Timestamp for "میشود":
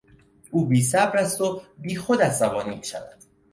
2.75-3.17